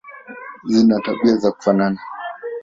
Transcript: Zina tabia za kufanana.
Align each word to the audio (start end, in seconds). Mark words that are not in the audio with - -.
Zina 0.63 0.99
tabia 0.99 1.35
za 1.37 1.51
kufanana. 1.51 1.99